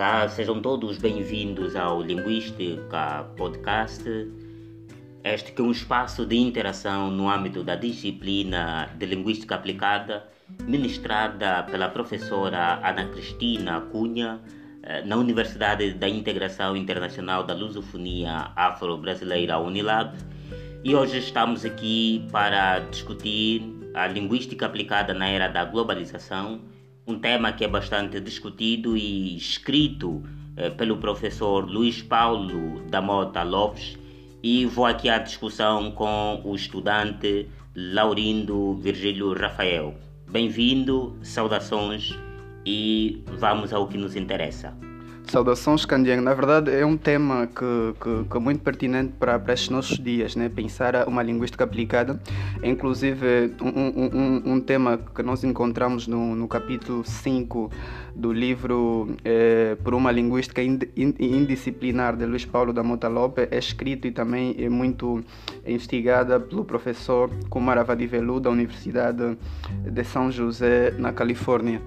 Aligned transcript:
Olá, 0.00 0.26
sejam 0.30 0.62
todos 0.62 0.96
bem-vindos 0.96 1.76
ao 1.76 2.00
Linguística 2.00 3.22
Podcast. 3.36 4.02
Este 5.22 5.52
que 5.52 5.60
é 5.60 5.64
um 5.64 5.70
espaço 5.70 6.24
de 6.24 6.38
interação 6.38 7.10
no 7.10 7.28
âmbito 7.28 7.62
da 7.62 7.76
disciplina 7.76 8.88
de 8.96 9.04
Linguística 9.04 9.56
Aplicada, 9.56 10.26
ministrada 10.62 11.64
pela 11.64 11.90
professora 11.90 12.80
Ana 12.82 13.08
Cristina 13.08 13.82
Cunha, 13.92 14.40
eh, 14.84 15.02
na 15.04 15.18
Universidade 15.18 15.92
da 15.92 16.08
Integração 16.08 16.74
Internacional 16.74 17.44
da 17.44 17.52
Lusofonia 17.52 18.52
Afro-Brasileira 18.56 19.58
Unilab. 19.58 20.16
E 20.82 20.94
hoje 20.94 21.18
estamos 21.18 21.62
aqui 21.62 22.26
para 22.32 22.78
discutir 22.78 23.62
a 23.92 24.06
linguística 24.06 24.64
aplicada 24.64 25.12
na 25.12 25.28
era 25.28 25.46
da 25.46 25.62
globalização 25.66 26.62
um 27.10 27.18
tema 27.18 27.52
que 27.52 27.64
é 27.64 27.68
bastante 27.68 28.20
discutido 28.20 28.96
e 28.96 29.36
escrito 29.36 30.22
eh, 30.56 30.70
pelo 30.70 30.96
professor 30.98 31.68
Luiz 31.68 32.00
Paulo 32.00 32.80
da 32.88 33.02
Mota 33.02 33.42
Lopes 33.42 33.98
e 34.42 34.64
vou 34.64 34.86
aqui 34.86 35.08
à 35.08 35.18
discussão 35.18 35.90
com 35.90 36.40
o 36.44 36.54
estudante 36.54 37.48
Laurindo 37.74 38.74
Virgílio 38.74 39.34
Rafael. 39.34 39.94
Bem-vindo, 40.28 41.16
saudações 41.22 42.16
e 42.64 43.24
vamos 43.26 43.72
ao 43.72 43.88
que 43.88 43.98
nos 43.98 44.14
interessa. 44.14 44.89
Saudações, 45.30 45.84
Candiang. 45.84 46.20
Na 46.20 46.34
verdade, 46.34 46.72
é 46.72 46.84
um 46.84 46.96
tema 46.96 47.46
que, 47.46 47.94
que, 48.00 48.28
que, 48.28 48.36
é 48.36 48.40
muito 48.40 48.62
pertinente 48.62 49.12
para, 49.16 49.38
para 49.38 49.54
estes 49.54 49.68
nossos 49.68 49.96
dias, 49.96 50.34
né? 50.34 50.48
pensar 50.48 51.06
uma 51.06 51.22
linguística 51.22 51.62
aplicada. 51.62 52.20
Inclusive, 52.64 53.54
um, 53.62 53.68
um, 53.68 54.54
um 54.54 54.60
tema 54.60 54.98
que 54.98 55.22
nós 55.22 55.44
encontramos 55.44 56.08
no, 56.08 56.34
no 56.34 56.48
capítulo 56.48 57.04
5 57.04 57.70
do 58.12 58.32
livro 58.32 59.14
é, 59.24 59.76
Por 59.84 59.94
uma 59.94 60.10
Linguística 60.10 60.60
Indisciplinar, 60.62 62.16
de 62.16 62.26
Luiz 62.26 62.44
Paulo 62.44 62.72
da 62.72 62.82
Mota 62.82 63.06
Lopes, 63.06 63.46
é 63.52 63.58
escrito 63.58 64.08
e 64.08 64.10
também 64.10 64.56
é 64.58 64.68
muito 64.68 65.24
investigada 65.64 66.40
pelo 66.40 66.64
professor 66.64 67.30
Kumar 67.48 67.78
Avadivelu, 67.78 68.40
da 68.40 68.50
Universidade 68.50 69.38
de 69.80 70.04
São 70.04 70.28
José, 70.28 70.90
na 70.98 71.12
Califórnia. 71.12 71.80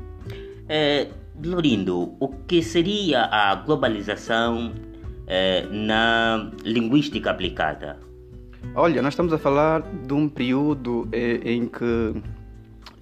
É 0.70 1.09
Lorindo, 1.42 2.16
o 2.20 2.28
que 2.28 2.62
seria 2.62 3.26
a 3.26 3.56
globalização 3.56 4.73
eh, 5.28 5.66
na 5.72 6.52
linguística 6.64 7.31
aplicada? 7.31 8.00
Olha, 8.75 9.02
nós 9.02 9.14
estamos 9.14 9.34
a 9.34 9.38
falar 9.38 9.81
de 9.81 10.14
um 10.14 10.30
período 10.30 11.08
eh, 11.12 11.40
em 11.44 11.67
que 11.67 12.22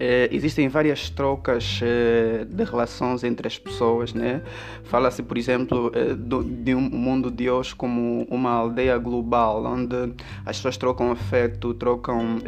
eh, 0.04 0.28
existem 0.32 0.68
várias 0.68 1.12
trocas 1.12 1.80
eh, 1.84 2.44
de 2.50 2.64
relações 2.64 3.24
entre 3.24 3.48
as 3.48 3.60
pessoas, 3.60 4.16
né? 4.16 4.42
Fala-se, 4.86 5.22
por 5.22 5.38
exemplo, 5.38 5.92
eh, 5.94 6.16
do, 6.16 6.44
de 6.44 6.74
um 6.74 6.82
mundo 6.82 7.30
de 7.30 7.48
hoje 7.48 7.76
como 7.76 8.26
uma 8.28 8.50
aldeia 8.50 8.98
global, 8.98 9.64
onde 9.64 9.96
as 10.44 10.58
pessoas 10.58 10.76
trocam 10.76 11.12
afeto, 11.12 11.76
trocam 11.76 12.40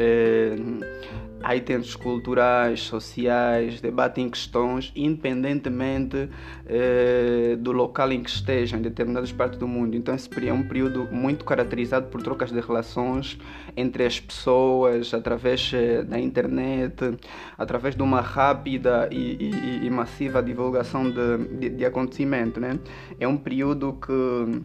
eh, 1.44 1.56
itens 1.56 1.94
culturais, 1.94 2.80
sociais, 2.80 3.80
debatem 3.80 4.28
questões 4.28 4.92
independentemente 4.94 6.28
eh, 6.66 7.56
do 7.58 7.72
local 7.72 8.12
em 8.12 8.22
que 8.22 8.30
estejam, 8.30 8.78
em 8.78 8.82
determinadas 8.82 9.32
partes 9.32 9.58
do 9.58 9.68
mundo. 9.68 9.96
Então, 9.96 10.14
esse 10.14 10.28
é 10.46 10.52
um 10.52 10.62
período 10.62 11.08
muito 11.10 11.44
caracterizado 11.44 12.06
por 12.06 12.22
trocas 12.22 12.50
de 12.50 12.60
relações 12.60 13.38
entre 13.76 14.04
as 14.04 14.20
pessoas, 14.20 15.12
através 15.12 15.70
eh, 15.74 16.02
da 16.02 16.18
internet, 16.18 17.16
através 17.58 17.94
de 17.94 18.02
uma 18.02 18.20
rápida 18.20 19.08
e, 19.10 19.36
e, 19.40 19.86
e 19.86 19.90
massiva 19.90 20.42
divulgação 20.42 21.10
de, 21.10 21.38
de, 21.58 21.70
de 21.70 21.84
acontecimento. 21.84 22.60
Né? 22.60 22.78
É 23.18 23.26
um 23.26 23.36
período 23.36 23.94
que 23.94 24.62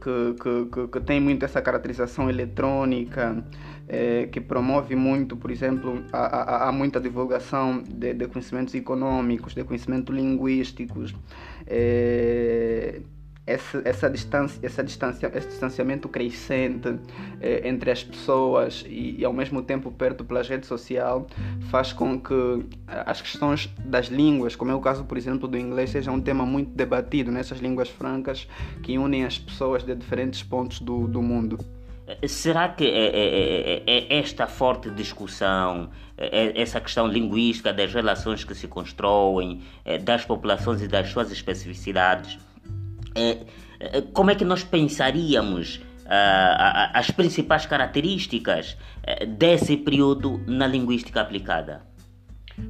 que, 0.00 0.70
que, 0.72 0.88
que, 0.88 1.00
tem 1.00 1.20
muito 1.20 1.44
essa 1.44 1.60
caracterização 1.62 2.28
eletrônica, 2.28 3.44
é, 3.88 4.26
que 4.26 4.40
promove 4.40 4.94
muito, 4.94 5.36
por 5.36 5.50
exemplo, 5.50 6.02
há, 6.12 6.70
muita 6.72 7.00
divulgação 7.00 7.82
de, 7.82 8.12
de, 8.14 8.26
conhecimentos 8.28 8.74
econômicos, 8.74 9.54
de 9.54 9.64
conhecimentos 9.64 10.14
linguísticos. 10.14 11.14
É, 11.66 13.00
essa, 13.48 13.82
essa 13.84 14.10
distância, 14.10 14.60
essa 14.62 14.84
distância, 14.84 15.32
esse 15.34 15.48
distanciamento 15.48 16.06
crescente 16.08 16.98
eh, 17.40 17.66
entre 17.66 17.90
as 17.90 18.04
pessoas 18.04 18.84
e, 18.86 19.16
e, 19.18 19.24
ao 19.24 19.32
mesmo 19.32 19.62
tempo 19.62 19.90
perto 19.90 20.22
pelas 20.22 20.46
redes 20.46 20.68
sociais 20.68 21.22
faz 21.70 21.92
com 21.92 22.20
que 22.20 22.66
as 22.86 23.22
questões 23.22 23.70
das 23.78 24.06
línguas, 24.08 24.54
como 24.54 24.70
é 24.70 24.74
o 24.74 24.80
caso, 24.80 25.04
por 25.04 25.16
exemplo, 25.16 25.48
do 25.48 25.56
inglês, 25.56 25.90
seja 25.90 26.12
um 26.12 26.20
tema 26.20 26.44
muito 26.44 26.70
debatido 26.72 27.32
nessas 27.32 27.58
línguas 27.58 27.88
francas 27.88 28.46
que 28.82 28.98
unem 28.98 29.24
as 29.24 29.38
pessoas 29.38 29.82
de 29.82 29.94
diferentes 29.94 30.42
pontos 30.42 30.80
do, 30.80 31.08
do 31.08 31.22
mundo. 31.22 31.58
Será 32.26 32.68
que 32.70 32.86
é, 32.86 33.06
é, 33.06 33.82
é, 33.86 34.18
esta 34.18 34.46
forte 34.46 34.90
discussão, 34.90 35.90
essa 36.16 36.80
questão 36.80 37.06
linguística 37.06 37.72
das 37.72 37.92
relações 37.92 38.44
que 38.44 38.54
se 38.54 38.66
constroem, 38.66 39.62
das 40.04 40.24
populações 40.24 40.80
e 40.80 40.88
das 40.88 41.10
suas 41.10 41.30
especificidades, 41.30 42.38
como 44.12 44.30
é 44.30 44.34
que 44.34 44.44
nós 44.44 44.64
pensaríamos 44.64 45.80
as 46.94 47.10
principais 47.10 47.66
características 47.66 48.76
desse 49.26 49.76
período 49.76 50.42
na 50.46 50.66
linguística 50.66 51.20
aplicada? 51.20 51.87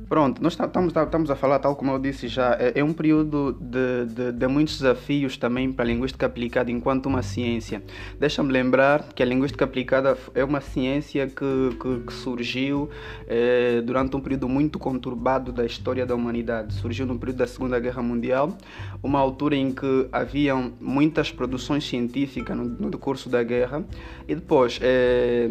Pronto, 0.09 0.43
nós 0.43 0.55
estamos, 0.55 0.95
estamos 0.97 1.31
a 1.31 1.37
falar, 1.37 1.59
tal 1.59 1.77
como 1.77 1.93
eu 1.93 1.99
disse 1.99 2.29
já, 2.29 2.57
é, 2.59 2.81
é 2.81 2.83
um 2.83 2.95
período 2.95 3.53
de, 3.61 4.07
de, 4.07 4.33
de, 4.33 4.47
muitos 4.47 4.79
desafios 4.79 5.37
também 5.37 5.71
para 5.71 5.85
a 5.85 5.89
linguística 5.89 6.25
aplicada 6.25 6.71
enquanto 6.71 7.07
uma 7.07 7.23
ciência. 7.23 7.83
Deixa-me 8.19 8.51
lembrar 8.51 9.13
que 9.15 9.23
a 9.23 9.27
linguística 9.27 9.67
aplicada 9.67 10.17
é 10.35 10.43
uma 10.43 10.63
ciência 10.63 11.27
que, 11.27 11.77
que, 11.79 12.01
que 12.07 12.13
surgiu 12.13 12.89
é, 13.27 13.83
durante 13.83 14.17
um 14.17 14.21
período 14.21 14.49
muito 14.49 14.79
conturbado 14.79 15.53
da 15.53 15.67
história 15.67 16.07
da 16.07 16.15
humanidade. 16.15 16.73
Surgiu 16.73 17.05
no 17.05 17.19
período 17.19 17.37
da 17.37 17.47
Segunda 17.47 17.79
Guerra 17.79 18.03
Mundial, 18.03 18.57
uma 19.03 19.19
altura 19.19 19.57
em 19.57 19.71
que 19.73 20.09
haviam 20.11 20.73
muitas 20.81 21.31
produções 21.31 21.87
científicas 21.87 22.57
no, 22.57 22.65
no 22.65 22.91
decurso 22.91 23.29
da 23.29 23.43
guerra, 23.43 23.85
e 24.27 24.35
depois. 24.35 24.79
É, 24.81 25.51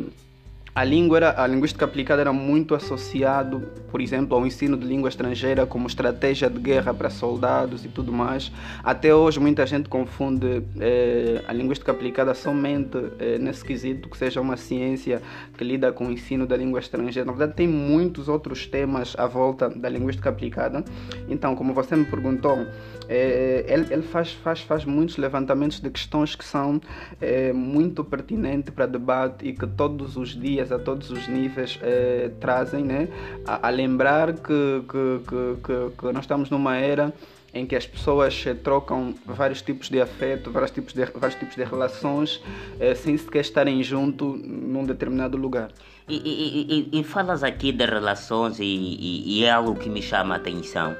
a 0.78 0.84
língua 0.84 1.18
era, 1.18 1.42
a 1.42 1.48
linguística 1.48 1.86
aplicada 1.86 2.22
era 2.22 2.32
muito 2.32 2.76
associado, 2.76 3.62
por 3.90 4.00
exemplo, 4.00 4.38
ao 4.38 4.46
ensino 4.46 4.78
de 4.78 4.86
língua 4.86 5.10
estrangeira 5.10 5.66
como 5.66 5.88
estratégia 5.88 6.52
de 6.52 6.60
guerra 6.60 6.94
para 6.94 7.10
soldados 7.10 7.84
e 7.84 7.88
tudo 7.88 8.14
mais. 8.14 8.52
Até 8.84 9.12
hoje 9.12 9.40
muita 9.40 9.66
gente 9.66 9.90
confunde 9.90 10.62
eh, 10.80 11.42
a 11.48 11.52
linguística 11.52 11.92
aplicada 11.92 12.36
somente 12.36 12.96
eh, 13.18 13.40
nesse 13.40 13.66
quesito 13.66 14.08
que 14.08 14.16
seja 14.16 14.40
uma 14.40 14.56
ciência 14.56 15.20
que 15.58 15.64
lida 15.64 15.92
com 15.92 16.10
o 16.10 16.12
ensino 16.12 16.46
da 16.46 16.56
língua 16.56 16.80
estrangeira. 16.80 17.26
Na 17.26 17.32
verdade 17.32 17.58
tem 17.58 17.68
muitos 17.68 18.30
outros 18.30 18.68
temas 18.68 19.16
à 19.18 19.26
volta 19.26 19.72
da 19.72 19.90
linguística 19.90 20.30
aplicada. 20.30 20.86
Então, 21.28 21.56
como 21.56 21.74
você 21.74 21.96
me 21.96 22.06
perguntou, 22.06 22.68
eh, 23.10 23.66
ele, 23.68 23.94
ele 23.94 24.02
faz, 24.04 24.32
faz, 24.32 24.62
faz 24.62 24.86
muitos 24.86 25.18
levantamentos 25.18 25.80
de 25.80 25.90
questões 25.90 26.36
que 26.36 26.46
são 26.46 26.82
muito 27.54 28.04
pertinentes 28.04 28.74
para 28.74 28.86
debate 28.86 29.48
e 29.48 29.54
que 29.54 29.66
todos 29.66 30.18
os 30.18 30.30
dias 30.30 30.72
a 30.72 30.80
todos 30.80 31.10
os 31.12 31.28
níveis 31.28 31.80
eh, 31.82 32.32
trazem, 32.40 32.84
né? 32.84 33.08
A, 33.46 33.68
a 33.68 33.70
lembrar 33.70 34.34
que, 34.34 34.84
que, 34.88 35.22
que, 35.28 35.98
que, 35.98 36.12
nós 36.12 36.24
estamos 36.24 36.50
numa 36.50 36.78
era 36.78 37.14
em 37.54 37.66
que 37.66 37.76
as 37.76 37.86
pessoas 37.86 38.44
eh, 38.46 38.54
trocam 38.54 39.16
vários 39.26 39.62
tipos 39.62 39.90
de 39.90 40.00
afeto, 40.00 40.52
vários 40.52 40.72
tipos 40.72 40.94
de, 40.94 41.06
vários 41.06 41.40
tipos 41.40 41.56
de 41.56 41.64
relações, 41.64 42.42
eh, 42.80 42.96
sem 42.96 43.18
sequer 43.18 43.42
estarem 43.42 43.82
juntos 43.84 44.40
num 44.44 44.86
determinado 44.86 45.38
lugar. 45.38 45.72
E, 46.08 46.16
e, 46.16 46.90
e, 46.94 47.00
e 47.02 47.04
falas 47.04 47.44
aqui 47.44 47.72
de 47.74 47.86
relações 47.86 48.58
e, 48.62 49.44
é 49.44 49.52
algo 49.52 49.76
que 49.76 49.90
me 49.90 50.02
chama 50.02 50.36
a 50.36 50.38
atenção. 50.38 50.96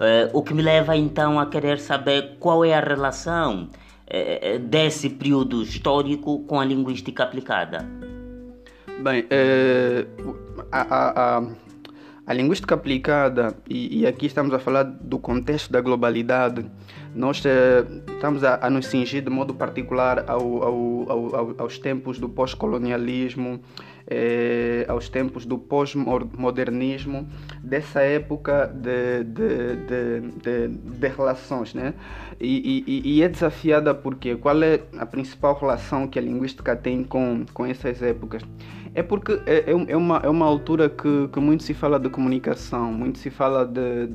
Uh, 0.00 0.32
o 0.32 0.42
que 0.42 0.54
me 0.54 0.62
leva 0.62 0.96
então 0.96 1.38
a 1.38 1.44
querer 1.44 1.78
saber 1.78 2.38
qual 2.40 2.64
é 2.64 2.72
a 2.72 2.80
relação 2.80 3.68
uh, 3.68 4.58
desse 4.58 5.10
período 5.10 5.62
histórico 5.62 6.42
com 6.44 6.58
a 6.58 6.64
linguística 6.64 7.22
aplicada. 7.22 7.86
Bem, 9.02 9.26
é, 9.28 10.06
a, 10.72 11.36
a, 11.38 11.42
a, 12.26 12.32
linguística 12.32 12.74
aplicada, 12.74 13.54
e, 13.68 14.00
e, 14.00 14.06
aqui 14.06 14.24
estamos 14.24 14.54
a 14.54 14.58
falar 14.58 14.84
do 14.84 15.18
contexto 15.18 15.70
da 15.70 15.80
globalidade, 15.80 16.64
nós 17.14 17.42
estamos 18.12 18.44
a, 18.44 18.58
a, 18.60 18.70
nos 18.70 18.86
cingir 18.86 19.22
de 19.22 19.30
modo 19.30 19.54
particular 19.54 20.24
ao, 20.28 20.62
ao, 20.62 21.10
ao, 21.10 21.54
aos 21.58 21.78
tempos 21.78 22.18
do 22.18 22.28
pós-colonialismo, 22.28 23.60
é, 24.10 24.84
aos 24.88 25.08
tempos 25.08 25.46
do 25.46 25.56
pós-modernismo, 25.56 27.28
dessa 27.62 28.00
época 28.00 28.66
de, 28.66 29.22
de, 29.24 29.76
de, 30.42 30.68
de, 30.98 31.08
relações. 31.08 31.72
Né? 31.72 31.94
E, 32.40 32.82
e, 32.86 33.18
e, 33.18 33.22
é 33.22 33.28
desafiada 33.28 33.94
porque 33.94 34.34
qual 34.34 34.60
é 34.62 34.80
a 34.98 35.06
principal 35.06 35.56
relação 35.56 36.08
que 36.08 36.18
a 36.18 36.22
linguística 36.22 36.74
tem 36.74 37.04
com, 37.04 37.46
com 37.54 37.64
essas 37.64 38.02
épocas? 38.02 38.42
É 38.92 39.02
porque 39.04 39.40
é, 39.46 39.70
é, 39.70 39.92
é, 39.92 39.96
uma, 39.96 40.16
é 40.18 40.28
uma 40.28 40.46
altura 40.46 40.88
que, 40.88 41.28
que 41.28 41.38
muito 41.38 41.62
se 41.62 41.72
fala 41.72 42.00
de 42.00 42.10
comunicação, 42.10 42.92
muito 42.92 43.18
se 43.18 43.30
fala 43.30 43.64
de, 43.64 44.08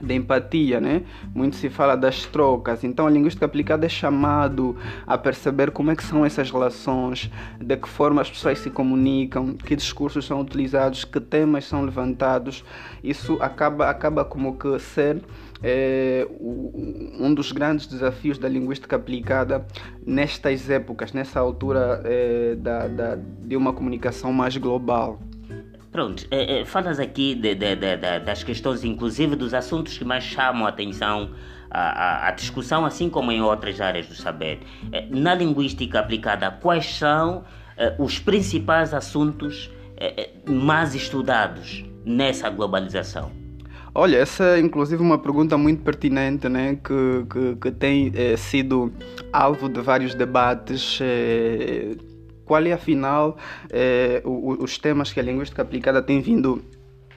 de 0.00 0.14
empatia, 0.14 0.80
né? 0.80 1.02
Muito 1.34 1.56
se 1.56 1.68
fala 1.68 1.96
das 1.96 2.24
trocas. 2.26 2.84
Então 2.84 3.06
a 3.06 3.10
linguística 3.10 3.46
aplicada 3.46 3.86
é 3.86 3.88
chamado 3.88 4.76
a 5.06 5.16
perceber 5.18 5.70
como 5.70 5.90
é 5.90 5.96
que 5.96 6.04
são 6.04 6.24
essas 6.24 6.50
relações, 6.50 7.30
de 7.60 7.76
que 7.76 7.88
forma 7.88 8.20
as 8.20 8.30
pessoas 8.30 8.58
se 8.58 8.70
comunicam, 8.70 9.54
que 9.54 9.76
discursos 9.76 10.24
são 10.24 10.40
utilizados, 10.40 11.04
que 11.04 11.20
temas 11.20 11.64
são 11.64 11.84
levantados. 11.84 12.64
Isso 13.02 13.38
acaba 13.40 13.88
acaba 13.88 14.24
como 14.24 14.56
que 14.56 14.78
ser 14.78 15.22
é, 15.62 16.26
um 16.40 17.32
dos 17.32 17.52
grandes 17.52 17.86
desafios 17.86 18.38
da 18.38 18.48
linguística 18.48 18.96
aplicada 18.96 19.64
nestas 20.04 20.68
épocas, 20.68 21.12
nessa 21.12 21.38
altura 21.38 22.02
é, 22.04 22.56
da, 22.56 22.88
da, 22.88 23.16
de 23.16 23.56
uma 23.56 23.72
comunicação 23.72 24.32
mais 24.32 24.56
global. 24.56 25.20
Pronto, 25.92 26.26
é, 26.30 26.60
é, 26.60 26.64
falas 26.64 26.98
aqui 26.98 27.34
de, 27.34 27.54
de, 27.54 27.76
de, 27.76 27.96
das 28.24 28.42
questões, 28.42 28.82
inclusive 28.82 29.36
dos 29.36 29.52
assuntos 29.52 29.98
que 29.98 30.04
mais 30.06 30.24
chamam 30.24 30.64
a 30.64 30.70
atenção 30.70 31.28
à, 31.70 32.30
discussão, 32.30 32.86
assim 32.86 33.10
como 33.10 33.30
em 33.30 33.42
outras 33.42 33.78
áreas 33.78 34.06
do 34.06 34.14
saber. 34.14 34.60
É, 34.90 35.06
na 35.10 35.34
linguística 35.34 36.00
aplicada, 36.00 36.50
quais 36.50 36.86
são 36.94 37.44
é, 37.76 37.94
os 37.98 38.18
principais 38.18 38.94
assuntos 38.94 39.70
é, 39.98 40.22
é, 40.22 40.50
mais 40.50 40.94
estudados 40.94 41.84
nessa 42.06 42.48
globalização? 42.48 43.30
Olha, 43.94 44.16
essa 44.16 44.56
é 44.56 44.60
inclusive 44.60 45.02
uma 45.02 45.18
pergunta 45.18 45.58
muito 45.58 45.82
pertinente, 45.82 46.48
né? 46.48 46.78
que, 46.82 47.26
que, 47.30 47.56
que 47.56 47.70
tem 47.70 48.10
sido 48.38 48.90
alvo 49.30 49.68
de 49.68 49.82
vários 49.82 50.14
debates 50.14 50.98
qual 52.52 52.66
é 52.66 52.72
afinal 52.72 53.38
eh, 53.70 54.20
os 54.24 54.76
temas 54.76 55.10
que 55.10 55.18
a 55.18 55.22
linguística 55.22 55.62
aplicada 55.62 56.02
tem 56.02 56.20
vindo 56.20 56.62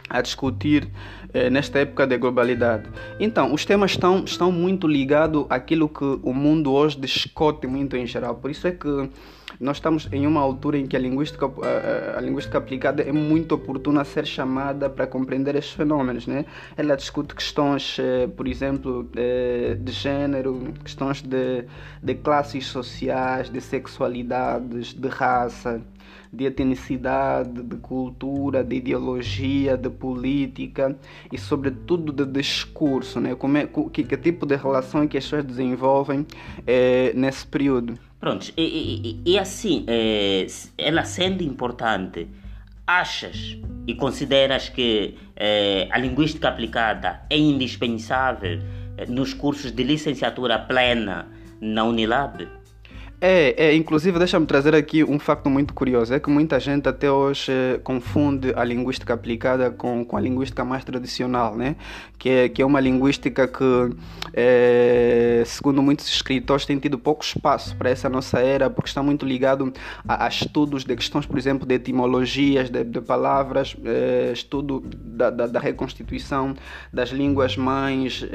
a 0.10 0.22
discutir 0.22 0.88
eh, 1.36 1.50
nesta 1.50 1.80
época 1.80 2.08
de 2.08 2.18
globalidade. 2.18 2.90
Então, 3.20 3.54
os 3.54 3.66
temas 3.66 3.92
estão, 3.92 4.24
estão 4.24 4.54
muito 4.54 4.88
ligados 4.88 5.46
àquilo 5.50 5.90
que 5.90 6.06
o 6.24 6.34
mundo 6.34 6.72
hoje 6.72 6.98
discute 6.98 7.68
muito 7.68 7.98
em 7.98 8.08
geral. 8.08 8.36
Por 8.36 8.50
isso 8.50 8.66
é 8.66 8.72
que 8.72 9.10
nós 9.60 9.76
estamos 9.76 10.08
em 10.14 10.26
uma 10.26 10.40
altura 10.40 10.78
em 10.78 10.88
que 10.88 10.96
a 10.96 11.00
linguística, 11.00 11.46
a, 11.46 12.20
a, 12.20 12.22
linguística 12.22 12.58
aplicada 12.58 13.04
é 13.04 13.12
muito 13.12 13.54
oportuna 13.54 14.02
a 14.02 14.06
ser 14.06 14.26
chamada 14.26 14.90
para 14.90 15.06
compreender 15.06 15.56
estes 15.56 15.74
fenômenos. 15.74 16.26
Né? 16.26 16.46
Ela 16.78 16.96
discute 16.96 17.36
questões, 17.36 17.98
eh, 18.00 18.28
por 18.28 18.48
exemplo, 18.48 19.04
de, 19.04 19.76
de 19.76 19.92
gênero, 19.92 20.74
questões 20.86 21.22
de, 21.22 21.66
de 22.02 22.16
classes 22.16 22.66
sociais, 22.68 23.50
de 23.50 23.60
sexualidades, 23.60 24.94
de 24.94 25.10
raça 25.10 25.82
de 26.32 26.46
etnicidade, 26.46 27.64
de 27.64 27.78
cultura, 27.78 28.64
de 28.64 28.76
ideologia, 28.76 29.78
de 29.78 29.90
política 29.90 30.98
e, 31.32 31.38
sobretudo, 31.38 32.12
de 32.12 32.26
discurso, 32.26 33.20
né? 33.20 33.36
Como 33.36 33.58
é, 33.58 33.68
que, 33.68 34.04
que 34.04 34.18
tipo 34.18 34.46
de 34.46 34.56
relação 34.56 35.08
que 35.08 35.18
as 35.18 35.24
pessoas 35.24 35.46
desenvolvem 35.46 36.26
é, 36.68 37.14
nesse 37.14 37.46
período. 37.48 37.98
Pronto, 38.20 38.52
e, 38.58 39.22
e, 39.26 39.32
e 39.34 39.40
assim, 39.40 39.86
é, 39.88 40.48
ela 40.78 41.04
sendo 41.04 41.44
importante, 41.44 42.28
achas 42.86 43.58
e 43.88 43.96
consideras 43.96 44.70
que 44.70 45.16
é, 45.36 45.88
a 45.92 45.98
linguística 45.98 46.48
aplicada 46.48 47.22
é 47.30 47.38
indispensável 47.38 48.60
nos 49.08 49.34
cursos 49.34 49.72
de 49.72 49.84
licenciatura 49.84 50.58
plena 50.60 51.28
na 51.60 51.84
Unilab? 51.84 52.48
É, 53.22 53.68
é 53.70 53.76
inclusive 53.76 54.20
deixa-me 54.20 54.46
trazer 54.46 54.76
aqui 54.76 55.04
um 55.04 55.18
facto 55.18 55.50
muito 55.50 55.74
curioso, 55.74 56.14
é 56.14 56.20
que 56.20 56.30
muita 56.30 56.60
gente 56.60 56.88
até 56.88 57.10
hoje 57.10 57.52
eh, 57.52 57.80
confunde 57.84 58.54
a 58.56 58.64
linguística 58.64 59.14
aplicada 59.14 59.72
com, 59.72 60.04
com 60.04 60.18
a 60.18 60.22
linguística 60.22 60.66
mais 60.66 60.84
tradicional, 60.84 61.56
né? 61.56 61.76
que, 62.18 62.30
é, 62.30 62.50
que 62.50 62.62
é 62.62 62.66
uma 62.66 62.80
linguística 62.80 63.48
que, 63.48 63.96
é, 64.34 65.44
segundo 65.46 65.82
muitos 65.82 66.08
escritores, 66.08 66.66
tem 66.66 66.78
tido 66.80 66.98
pouco 66.98 67.24
espaço 67.24 67.76
para 67.76 67.90
essa 67.90 68.10
nossa 68.10 68.40
era, 68.40 68.70
porque 68.70 68.90
está 68.90 69.04
muito 69.04 69.26
ligado 69.26 69.72
a, 70.08 70.26
a 70.26 70.28
estudos 70.28 70.84
de 70.84 70.96
questões, 70.96 71.26
por 71.26 71.38
exemplo, 71.38 71.66
de 71.68 71.76
etimologias, 71.76 72.70
de, 72.70 72.84
de 72.84 73.02
palavras, 73.02 73.76
é, 73.86 74.32
estudo 74.34 74.84
da, 74.92 75.30
da, 75.30 75.48
da, 75.48 75.60
reconstituição 75.60 76.56
das 76.92 77.10
línguas 77.10 77.56
mães 77.58 78.26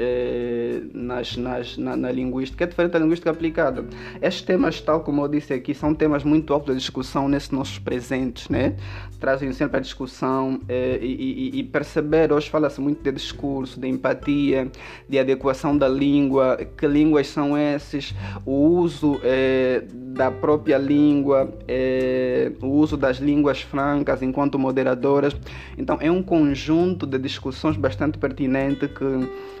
nas, 0.93 1.37
nas, 1.37 1.77
na, 1.77 1.95
na 1.95 2.11
linguística, 2.11 2.63
é 2.63 2.67
diferente 2.67 2.91
da 2.91 2.99
linguística 2.99 3.29
aplicada. 3.29 3.85
Estes 4.21 4.41
temas 4.41 4.70
tal 4.79 5.01
como 5.01 5.23
eu 5.23 5.27
disse 5.27 5.53
aqui, 5.53 5.73
são 5.73 5.93
temas 5.93 6.23
muito 6.23 6.53
altos 6.53 6.75
de 6.75 6.79
discussão 6.79 7.27
nesses 7.27 7.49
nossos 7.49 7.79
presentes, 7.79 8.47
né? 8.47 8.75
Trazem 9.19 9.51
sempre 9.53 9.77
a 9.77 9.79
discussão 9.79 10.59
eh, 10.67 10.99
e, 11.01 11.51
e, 11.55 11.59
e, 11.59 11.63
perceber, 11.63 12.31
hoje 12.31 12.49
fala-se 12.49 12.79
muito 12.79 13.03
de 13.03 13.11
discurso, 13.11 13.79
de 13.79 13.87
empatia, 13.87 14.71
de 15.07 15.19
adequação 15.19 15.77
da 15.77 15.87
língua, 15.87 16.57
que 16.77 16.87
línguas 16.87 17.27
são 17.27 17.57
esses, 17.57 18.15
o 18.45 18.51
uso 18.51 19.19
eh, 19.23 19.83
da 19.91 20.31
própria 20.31 20.77
língua, 20.77 21.53
eh, 21.67 22.51
o 22.61 22.67
uso 22.67 22.97
das 22.97 23.17
línguas 23.17 23.61
francas 23.61 24.21
enquanto 24.21 24.57
moderadoras. 24.57 25.35
Então 25.77 25.97
é 25.99 26.09
um 26.09 26.23
conjunto 26.23 27.05
de 27.05 27.17
discussões 27.17 27.77
bastante 27.77 28.17
pertinente 28.17 28.87
que 28.87 29.51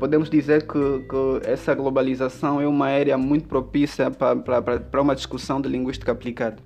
podemos 0.00 0.28
dizer 0.28 0.66
que, 0.66 1.04
que 1.08 1.48
essa 1.48 1.74
globalização 1.74 2.60
é 2.60 2.66
uma 2.66 2.86
área 2.86 3.16
muito 3.16 3.46
propícia 3.46 4.10
para 4.10 4.43
para 4.44 5.00
uma 5.00 5.14
discussão 5.14 5.60
de 5.60 5.68
linguística 5.68 6.12
aplicada. 6.12 6.62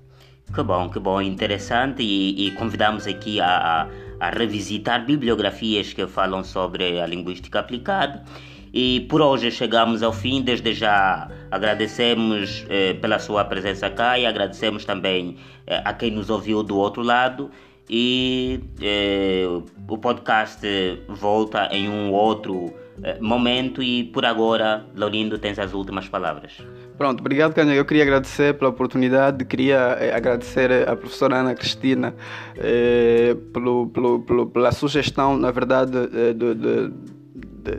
Que 0.53 0.63
bom, 0.63 0.89
que 0.89 0.99
bom, 0.99 1.21
interessante 1.21 2.03
e, 2.03 2.47
e 2.47 2.51
convidamos 2.53 3.07
aqui 3.07 3.39
a, 3.39 3.47
a, 3.47 3.89
a, 4.19 4.31
revisitar 4.31 5.05
bibliografias 5.05 5.93
que 5.93 6.07
falam 6.07 6.43
sobre 6.43 7.01
a 7.01 7.07
linguística 7.07 7.61
aplicada. 7.61 8.25
E 8.73 9.01
por 9.11 9.21
hoje 9.21 9.51
chegamos 9.51 10.03
ao 10.03 10.13
fim, 10.13 10.43
desde 10.43 10.73
já 10.73 11.31
agradecemos 11.51 12.65
eh, 12.69 12.95
pela 12.95 13.19
sua 13.19 13.45
presença 13.45 13.91
cá 13.91 14.19
e 14.19 14.27
agradecemos 14.27 14.85
também 14.85 15.37
eh, 15.67 15.83
a 15.85 15.93
quem 15.93 16.11
nos 16.11 16.31
ouviu 16.31 16.63
do 16.63 16.77
outro 16.77 17.03
lado 17.03 17.51
e 17.89 18.61
eh, 18.81 19.47
o 19.89 19.99
podcast 19.99 20.61
volta 21.09 21.69
em 21.73 21.89
um 21.89 22.13
outro 22.13 22.75
momento 23.21 23.83
e 23.83 24.05
por 24.05 24.25
agora, 24.25 24.85
Laurindo, 24.95 25.39
tens 25.39 25.59
as 25.59 25.73
últimas 25.73 26.09
palavras. 26.09 26.53
Pronto, 26.97 27.21
obrigado, 27.21 27.55
Cânia. 27.55 27.75
Eu 27.75 27.85
queria 27.85 28.03
agradecer 28.03 28.55
pela 28.55 28.71
oportunidade, 28.71 29.45
queria 29.45 29.97
eh, 30.01 30.13
agradecer 30.15 30.89
a 30.89 30.97
professora 30.97 31.37
Ana 31.37 31.55
Cristina 31.55 32.15
eh, 32.57 33.37
pelo, 33.53 33.87
pelo, 33.89 34.21
pelo, 34.23 34.47
pela 34.47 34.73
sugestão, 34.73 35.37
na 35.37 35.51
verdade, 35.51 35.93
de, 35.93 36.55
de 36.55 36.93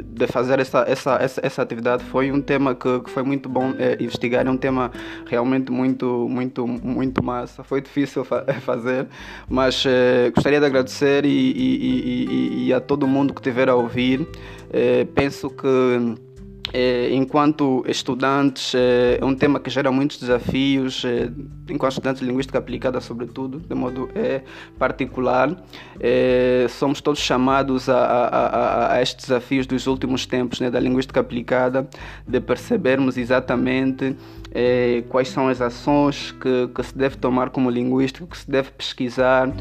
de, 0.03 0.27
fazer 0.27 0.59
essa, 0.59 0.85
essa, 0.87 1.15
essa, 1.15 1.41
essa, 1.43 1.61
atividade 1.61 2.03
foi 2.05 2.31
um 2.31 2.41
tema 2.41 2.75
que, 2.75 2.99
que 3.01 3.09
foi 3.09 3.23
muito 3.23 3.49
bom 3.49 3.73
é, 3.77 4.01
investigar, 4.01 4.45
é 4.45 4.49
um 4.49 4.57
tema 4.57 4.91
realmente 5.25 5.71
muito, 5.71 6.27
muito, 6.29 6.67
muito 6.67 7.23
massa. 7.23 7.63
Foi 7.63 7.81
difícil 7.81 8.23
fa 8.23 8.45
fazer, 8.61 9.07
mas 9.49 9.83
é, 9.85 10.31
gostaria 10.31 10.59
de 10.59 10.65
agradecer 10.65 11.25
e, 11.25 11.29
e, 11.29 12.27
e, 12.29 12.67
e, 12.67 12.73
a 12.73 12.79
todo 12.79 13.07
mundo 13.07 13.33
que 13.33 13.39
estiver 13.39 13.69
a 13.69 13.75
ouvir. 13.75 14.27
É, 14.71 15.05
penso 15.05 15.49
que 15.49 15.67
é, 16.71 17.09
enquanto 17.13 17.83
estudantes, 17.87 18.75
é, 18.75 19.17
é 19.19 19.25
um 19.25 19.33
tema 19.33 19.59
que 19.59 19.69
gera 19.69 19.91
muitos 19.91 20.19
desafios, 20.19 21.03
é, 21.03 21.29
enquanto 21.69 21.93
estudantes 21.93 22.21
de 22.21 22.27
linguística 22.27 22.59
aplicada, 22.59 23.01
sobretudo, 23.01 23.59
de 23.59 23.75
modo 23.75 24.09
particular. 24.77 25.55
Somos 26.69 26.99
todos 27.01 27.19
chamados 27.19 27.89
a, 27.89 27.97
a, 27.97 28.27
a, 28.27 28.93
a, 28.93 29.01
estes 29.01 29.27
desafios 29.27 29.67
dos 29.67 29.85
últimos 29.87 30.25
tempos 30.25 30.59
né, 30.59 30.69
da 30.69 30.79
linguística 30.79 31.19
aplicada, 31.19 31.87
de 32.27 32.39
percebermos 32.39 33.17
exatamente 33.17 34.15
quais 35.09 35.29
são 35.29 35.47
as 35.47 35.61
ações 35.61 36.31
que, 36.31 36.67
que 36.73 36.83
se 36.83 36.97
deve 36.97 37.17
tomar 37.17 37.51
como 37.51 37.69
linguístico, 37.69 38.25
que 38.25 38.37
se 38.37 38.49
deve 38.49 38.71
pesquisar. 38.71 39.51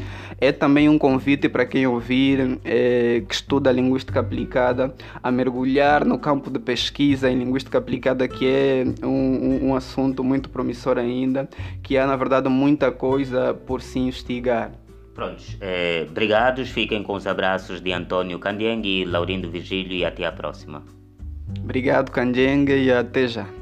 É 0.41 0.51
também 0.51 0.89
um 0.89 0.97
convite 0.97 1.47
para 1.47 1.65
quem 1.65 1.85
ouvir, 1.85 2.59
que 3.27 3.33
estuda 3.33 3.69
a 3.69 3.73
linguística 3.73 4.19
aplicada, 4.19 4.93
a 5.21 5.31
mergulhar 5.31 6.03
no 6.03 6.17
campo 6.17 6.49
de 6.49 6.57
pesquisa 6.57 6.98
em 7.03 7.37
linguística 7.37 7.77
aplicada, 7.77 8.27
que 8.27 8.45
é 8.45 8.83
um, 9.05 9.69
um, 9.69 9.75
assunto 9.75 10.23
muito 10.23 10.49
promissor 10.49 10.97
ainda, 10.97 11.49
que 11.81 11.97
há 11.97 12.05
na 12.05 12.15
verdade 12.15 12.49
muita 12.49 12.91
coisa 12.91 13.53
por 13.53 13.81
se 13.81 13.99
investigar. 13.99 14.71
Prontos, 15.13 15.57
é, 15.59 16.05
obrigados, 16.09 16.69
fiquem 16.69 17.03
com 17.03 17.13
os 17.13 17.25
abraços 17.25 17.81
de 17.81 17.91
Antônio 17.91 18.39
Candengue 18.39 19.01
e 19.01 19.05
Laurindo 19.05 19.49
Virgílio 19.49 19.93
e 19.93 20.05
até 20.05 20.25
a 20.25 20.31
próxima. 20.31 20.83
Obrigado, 21.61 22.11
Candengue, 22.11 22.73
e 22.73 22.91
até 22.91 23.27
já. 23.27 23.58